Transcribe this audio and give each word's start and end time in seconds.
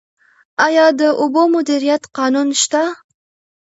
آیا 0.65 0.85
د 0.99 1.01
اوبو 1.21 1.43
مدیریت 1.55 2.03
قانون 2.17 2.47
شته؟ 2.61 2.83